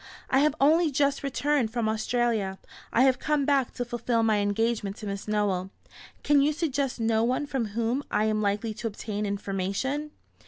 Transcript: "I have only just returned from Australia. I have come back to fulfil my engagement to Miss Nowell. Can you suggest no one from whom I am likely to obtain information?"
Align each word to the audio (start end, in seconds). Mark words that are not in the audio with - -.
"I 0.31 0.39
have 0.39 0.55
only 0.59 0.89
just 0.89 1.21
returned 1.21 1.71
from 1.71 1.87
Australia. 1.87 2.57
I 2.91 3.03
have 3.03 3.19
come 3.19 3.45
back 3.45 3.71
to 3.75 3.85
fulfil 3.85 4.23
my 4.23 4.37
engagement 4.39 4.95
to 4.95 5.05
Miss 5.05 5.27
Nowell. 5.27 5.69
Can 6.23 6.41
you 6.41 6.53
suggest 6.53 6.99
no 6.99 7.23
one 7.23 7.45
from 7.45 7.65
whom 7.77 8.01
I 8.09 8.25
am 8.25 8.41
likely 8.41 8.73
to 8.73 8.87
obtain 8.87 9.27
information?" 9.27 10.09